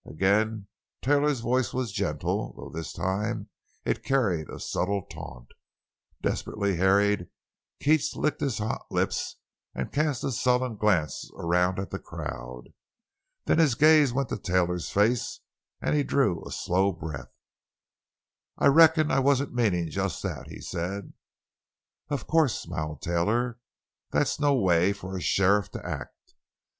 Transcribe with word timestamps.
Again 0.03 0.65
Taylor's 1.03 1.41
voice 1.41 1.75
was 1.75 1.91
gentle, 1.91 2.55
though 2.57 2.71
this 2.75 2.91
time 2.91 3.49
it 3.85 4.03
carried 4.03 4.49
a 4.49 4.59
subtle 4.59 5.03
taunt. 5.05 5.49
Desperately 6.23 6.77
harried, 6.77 7.27
Keats 7.79 8.15
licked 8.15 8.41
his 8.41 8.57
hot 8.57 8.87
lips 8.89 9.35
and 9.75 9.91
cast 9.91 10.23
a 10.23 10.31
sullen 10.31 10.75
glance 10.75 11.29
around 11.35 11.77
at 11.77 11.91
the 11.91 11.99
crowd. 11.99 12.69
Then 13.45 13.59
his 13.59 13.75
gaze 13.75 14.11
went 14.11 14.29
to 14.29 14.39
Taylor's 14.39 14.89
face, 14.89 15.41
and 15.81 15.95
he 15.95 16.01
drew 16.01 16.43
a 16.47 16.51
slow 16.51 16.91
breath. 16.91 17.31
"I 18.57 18.69
reckon 18.69 19.11
I 19.11 19.19
wasn't 19.19 19.53
meanin' 19.53 19.91
just 19.91 20.23
that," 20.23 20.47
he 20.47 20.61
said. 20.61 21.13
"Of 22.09 22.25
course," 22.25 22.59
smiled 22.59 23.03
Taylor; 23.03 23.59
"that's 24.09 24.39
no 24.39 24.55
way 24.55 24.93
for 24.93 25.15
a 25.15 25.21
sheriff 25.21 25.69
to 25.73 25.85
act. 25.85 26.33